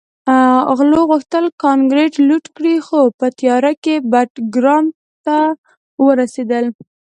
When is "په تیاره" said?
3.19-3.73